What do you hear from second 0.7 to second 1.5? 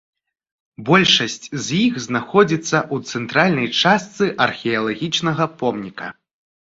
Большасць